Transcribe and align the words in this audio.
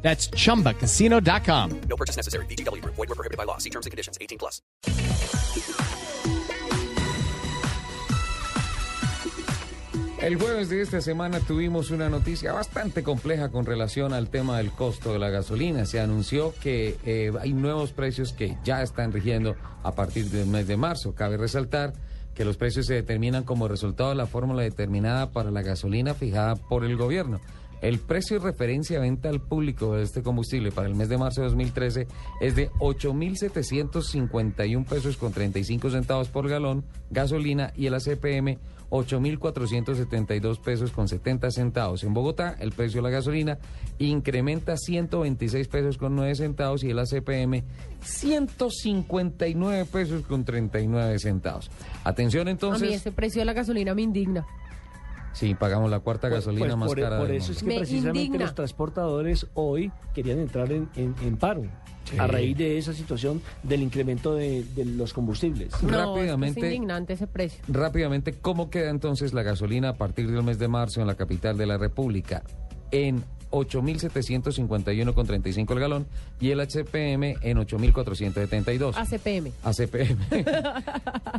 That's 0.00 0.30
chumbacasino.com. 0.30 1.80
No 1.88 1.96
purchase 1.96 2.16
necessary. 2.16 2.46
VGW 2.46 2.80
Group. 2.80 2.94
Void 2.96 3.08
were 3.10 3.14
prohibited 3.14 3.36
by 3.36 3.44
law. 3.44 3.58
See 3.58 3.70
terms 3.70 3.84
and 3.84 3.90
conditions. 3.90 4.16
18 4.20 4.38
plus. 4.38 4.62
El 10.20 10.34
jueves 10.34 10.68
de 10.68 10.82
esta 10.82 11.00
semana 11.00 11.38
tuvimos 11.38 11.92
una 11.92 12.08
noticia 12.08 12.52
bastante 12.52 13.04
compleja 13.04 13.50
con 13.50 13.64
relación 13.64 14.12
al 14.12 14.28
tema 14.28 14.58
del 14.58 14.72
costo 14.72 15.12
de 15.12 15.20
la 15.20 15.30
gasolina. 15.30 15.86
Se 15.86 16.00
anunció 16.00 16.52
que 16.60 16.98
eh, 17.06 17.32
hay 17.40 17.52
nuevos 17.52 17.92
precios 17.92 18.32
que 18.32 18.58
ya 18.64 18.82
están 18.82 19.12
rigiendo 19.12 19.54
a 19.84 19.92
partir 19.92 20.26
del 20.26 20.48
mes 20.48 20.66
de 20.66 20.76
marzo. 20.76 21.14
Cabe 21.14 21.36
resaltar 21.36 21.92
que 22.34 22.44
los 22.44 22.56
precios 22.56 22.86
se 22.86 22.94
determinan 22.94 23.44
como 23.44 23.68
resultado 23.68 24.10
de 24.10 24.16
la 24.16 24.26
fórmula 24.26 24.62
determinada 24.62 25.30
para 25.30 25.52
la 25.52 25.62
gasolina 25.62 26.14
fijada 26.14 26.56
por 26.56 26.84
el 26.84 26.96
gobierno. 26.96 27.40
El 27.80 27.98
precio 27.98 28.38
de 28.38 28.44
referencia 28.44 28.96
de 28.96 29.02
venta 29.02 29.28
al 29.28 29.40
público 29.40 29.94
de 29.94 30.02
este 30.02 30.22
combustible 30.22 30.72
para 30.72 30.88
el 30.88 30.94
mes 30.94 31.08
de 31.08 31.18
marzo 31.18 31.42
de 31.42 31.48
2013 31.48 32.06
es 32.40 32.56
de 32.56 32.70
8.751 32.72 34.84
pesos 34.84 35.16
con 35.16 35.32
35 35.32 35.90
centavos 35.90 36.28
por 36.28 36.48
galón 36.48 36.84
gasolina 37.10 37.72
y 37.76 37.86
el 37.86 37.94
ACPM 37.94 38.58
8.472 38.90 40.60
pesos 40.60 40.90
con 40.92 41.08
70 41.08 41.50
centavos. 41.50 42.04
En 42.04 42.14
Bogotá, 42.14 42.56
el 42.58 42.72
precio 42.72 42.98
de 42.98 43.02
la 43.02 43.10
gasolina 43.10 43.58
incrementa 43.98 44.76
126 44.76 45.68
pesos 45.68 45.98
con 45.98 46.16
9 46.16 46.34
centavos 46.34 46.82
y 46.84 46.90
el 46.90 46.98
ACPM 46.98 47.62
159 48.00 49.84
pesos 49.86 50.22
con 50.26 50.44
39 50.44 51.18
centavos. 51.18 51.70
Atención 52.04 52.42
A 52.42 52.44
mí 52.46 52.50
entonces. 52.52 52.92
ese 52.92 53.12
precio 53.12 53.40
de 53.40 53.44
la 53.44 53.52
gasolina 53.52 53.94
me 53.94 54.02
indigna. 54.02 54.46
Sí, 55.38 55.54
pagamos 55.54 55.88
la 55.88 56.00
cuarta 56.00 56.28
gasolina 56.28 56.66
Pues 56.66 56.76
más 56.76 56.88
por, 56.88 57.00
cara 57.00 57.18
por 57.20 57.30
eso 57.30 57.52
es 57.52 57.58
que 57.60 57.66
Me 57.66 57.76
precisamente 57.76 58.18
indigna. 58.22 58.46
los 58.46 58.54
transportadores 58.56 59.46
hoy 59.54 59.92
querían 60.12 60.40
entrar 60.40 60.72
en, 60.72 60.88
en- 60.96 61.14
en 61.22 61.36
paro 61.36 61.62
a 62.18 62.26
raíz 62.26 62.56
de 62.56 62.76
esa 62.78 62.92
situación 62.92 63.40
del 63.62 63.82
incremento 63.82 64.34
de, 64.34 64.64
de 64.74 64.84
los 64.84 65.12
combustibles. 65.12 65.80
No, 65.82 66.16
Rápidamente. 66.16 66.58
Es, 66.58 66.64
que 66.64 66.68
es 66.70 66.74
indignante 66.74 67.12
ese 67.12 67.26
precio. 67.28 67.62
Rápidamente, 67.68 68.32
¿cómo 68.32 68.68
queda 68.70 68.90
entonces 68.90 69.32
la 69.32 69.42
gasolina 69.44 69.90
a 69.90 69.94
partir 69.94 70.28
del 70.28 70.42
mes 70.42 70.58
de 70.58 70.66
marzo 70.66 71.00
en 71.02 71.06
la 71.06 71.14
capital 71.14 71.56
de 71.56 71.66
la 71.66 71.76
República? 71.78 72.42
En 72.90 73.22
8.751,35 73.50 75.72
el 75.72 75.80
galón 75.80 76.06
y 76.40 76.50
el 76.50 76.60
HPM 76.60 77.36
en 77.42 77.58
8.472. 77.58 78.94
ACPM. 78.96 79.52
ACPM. 79.62 80.18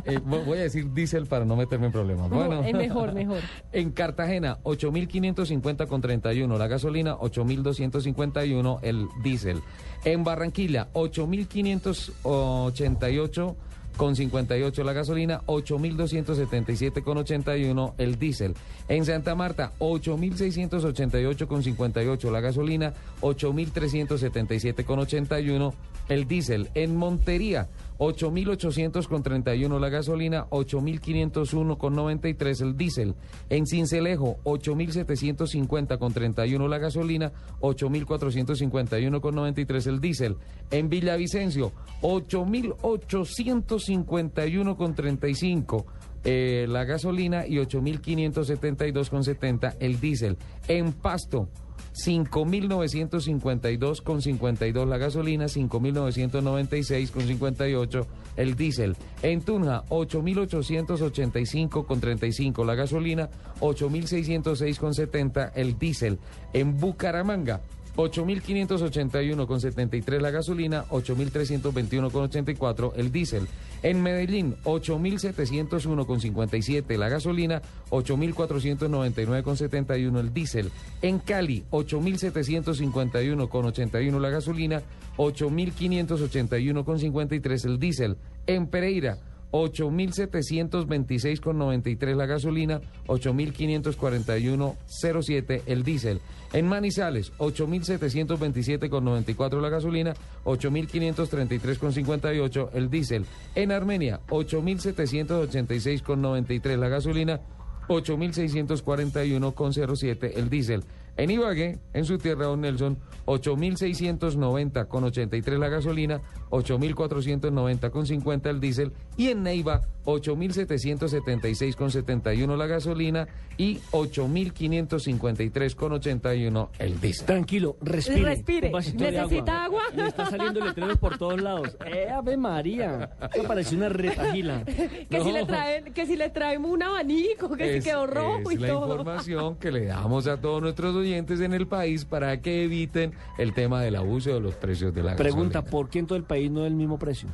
Eh, 0.04 0.18
vo- 0.20 0.44
voy 0.44 0.58
a 0.58 0.62
decir 0.62 0.92
diésel 0.92 1.26
para 1.26 1.44
no 1.44 1.56
meterme 1.56 1.86
en 1.86 1.92
problemas. 1.92 2.28
Bueno. 2.30 2.62
es 2.62 2.72
mejor, 2.74 3.12
mejor. 3.12 3.38
En 3.72 3.90
Cartagena, 3.92 4.58
8.550 4.64 5.86
con 5.86 6.00
31 6.00 6.58
la 6.58 6.66
gasolina, 6.68 7.16
8.251 7.18 8.78
el 8.82 9.06
diésel. 9.22 9.60
En 10.04 10.24
Barranquilla, 10.24 10.88
8.588 10.94 13.54
con 14.00 14.16
58 14.16 14.82
la 14.82 14.94
gasolina, 14.94 15.42
8.277 15.44 17.02
con 17.02 17.18
81 17.18 17.96
el 17.98 18.18
diésel. 18.18 18.54
En 18.88 19.04
Santa 19.04 19.34
Marta, 19.34 19.72
8.688 19.78 21.46
con 21.46 21.62
58 21.62 22.30
la 22.30 22.40
gasolina, 22.40 22.94
8.377 23.20 24.84
con 24.86 25.00
81 25.00 25.74
el 26.08 26.26
diésel. 26.26 26.70
En 26.72 26.96
Montería, 26.96 27.68
8.800 27.98 29.06
con 29.06 29.22
31 29.22 29.78
la 29.78 29.90
gasolina, 29.90 30.46
8.501 30.48 31.76
con 31.76 31.94
93 31.94 32.60
el 32.62 32.78
diésel. 32.78 33.14
En 33.50 33.66
Cincelejo, 33.66 34.38
8.750 34.44 35.98
con 35.98 36.14
31 36.14 36.68
la 36.68 36.78
gasolina, 36.78 37.32
8.451 37.60 39.20
con 39.20 39.34
93 39.34 39.86
el 39.88 40.00
diésel. 40.00 40.38
En 40.70 40.88
Villavicencio, 40.88 41.72
8.850 42.00 43.89
51 43.90 44.76
con 44.76 44.94
35 44.94 45.86
eh, 46.22 46.66
la 46.68 46.84
gasolina 46.84 47.46
y 47.46 47.58
8572 47.58 49.10
con 49.10 49.24
70 49.24 49.76
el 49.80 49.98
diésel. 49.98 50.36
En 50.68 50.92
Pasto 50.92 51.48
5952 51.92 54.02
con 54.02 54.22
52 54.22 54.88
la 54.88 54.96
gasolina, 54.96 55.48
5996 55.48 57.10
con 57.10 57.26
58 57.26 58.06
el 58.36 58.54
diésel. 58.54 58.96
En 59.22 59.40
Tunja 59.40 59.82
8885 59.88 61.84
con 61.84 62.00
35 62.00 62.64
la 62.64 62.76
gasolina, 62.76 63.28
8606 63.58 64.78
con 64.78 64.94
70 64.94 65.48
el 65.56 65.76
diésel. 65.78 66.20
En 66.52 66.78
Bucaramanga 66.78 67.60
8.581 67.96 69.46
con 69.46 69.60
73 69.60 70.22
la 70.22 70.30
gasolina, 70.30 70.84
8.321 70.88 72.10
con 72.10 72.24
84 72.24 72.94
el 72.96 73.12
diésel. 73.12 73.48
En 73.82 74.02
Medellín, 74.02 74.56
8.701 74.64 76.06
con 76.06 76.20
57 76.20 76.98
la 76.98 77.08
gasolina, 77.08 77.62
8.499 77.90 79.42
con 79.42 79.56
71 79.56 80.20
el 80.20 80.32
diésel. 80.32 80.70
En 81.02 81.18
Cali, 81.18 81.64
8.751 81.70 83.48
con 83.48 83.64
81 83.66 84.20
la 84.20 84.30
gasolina, 84.30 84.82
8.581 85.16 86.84
con 86.84 86.98
53 86.98 87.64
el 87.64 87.78
diésel. 87.78 88.16
En 88.46 88.66
Pereira, 88.66 89.18
8.726 89.52 91.40
con 91.40 91.58
93 91.58 92.16
la 92.16 92.26
gasolina, 92.26 92.80
8.541.07 93.06 95.62
el 95.66 95.82
diésel. 95.82 96.20
En 96.52 96.66
Manizales, 96.66 97.32
8.727 97.38 98.88
con 98.88 99.04
94 99.04 99.60
la 99.60 99.68
gasolina, 99.68 100.14
8.533 100.44 101.78
con 101.78 101.92
58 101.92 102.70
el 102.74 102.90
diésel. 102.90 103.24
En 103.54 103.70
Armenia, 103.72 104.20
8.786 104.28 106.02
con 106.02 106.22
93 106.22 106.78
la 106.78 106.88
gasolina, 106.88 107.40
8.641 107.88 109.54
con 109.54 109.72
07 109.72 110.38
el 110.38 110.50
diésel. 110.50 110.84
En 111.16 111.30
Ibagué, 111.30 111.78
en 111.92 112.04
su 112.04 112.18
tierra, 112.18 112.46
don 112.46 112.60
Nelson, 112.62 112.98
8.690 113.26 114.88
con 114.88 115.04
83 115.04 115.58
la 115.58 115.68
gasolina, 115.68 116.20
8.490 116.50 117.90
con 117.90 118.06
50 118.06 118.50
el 118.50 118.60
diésel. 118.60 118.92
Y 119.16 119.28
en 119.28 119.42
Neiva, 119.42 119.82
8.776 120.06 121.74
con 121.76 121.90
71 121.90 122.56
la 122.56 122.66
gasolina 122.66 123.28
y 123.58 123.76
8.553 123.92 125.74
con 125.74 125.92
81 125.92 126.70
el 126.78 127.00
diésel. 127.00 127.26
Tranquilo, 127.26 127.76
respire. 127.82 128.22
Respire. 128.24 128.70
¿Necesita 128.94 129.64
agua? 129.64 129.82
Le 129.94 130.06
está 130.08 130.26
saliendo 130.26 130.64
letreros 130.64 130.98
por 130.98 131.18
todos 131.18 131.40
lados. 131.40 131.76
¡Eh, 131.86 132.08
Ave 132.10 132.36
María! 132.36 133.10
Eso 133.34 133.44
parece 133.44 133.76
una 133.76 133.88
retajila. 133.88 134.64
Que, 134.64 135.20
si 135.22 135.32
le 135.32 135.44
traen, 135.44 135.92
que 135.92 136.06
si 136.06 136.16
le 136.16 136.30
traemos 136.30 136.70
un 136.70 136.82
abanico, 136.82 137.50
que 137.56 137.76
Es- 137.76 137.84
si 137.84 137.90
quedó 137.90 138.06
rojo 138.06 138.50
es 138.50 138.56
y 138.56 138.60
la 138.60 138.68
todo. 138.68 138.90
información 138.92 139.56
que 139.56 139.70
le 139.70 139.84
damos 139.86 140.26
a 140.26 140.38
todos 140.40 140.62
nuestros 140.62 140.94
oyentes 141.00 141.40
en 141.40 141.52
el 141.52 141.66
país 141.66 142.04
para 142.04 142.40
que 142.40 142.64
eviten 142.64 143.12
el 143.38 143.52
tema 143.52 143.82
del 143.82 143.96
abuso 143.96 144.32
de 144.32 144.40
los 144.40 144.54
precios 144.54 144.94
de 144.94 145.02
la 145.02 145.16
Pregunta, 145.16 145.60
gasolina. 145.60 145.70
¿por 145.70 145.88
qué 145.90 145.98
en 145.98 146.06
todo 146.06 146.16
el 146.16 146.24
país 146.24 146.50
no 146.50 146.60
es 146.60 146.68
el 146.68 146.74
mismo 146.74 146.98
precio? 146.98 147.28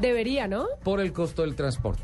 Debería, 0.00 0.46
¿no? 0.46 0.66
Por 0.84 1.00
el 1.00 1.12
costo 1.12 1.42
del 1.42 1.54
transporte. 1.56 2.02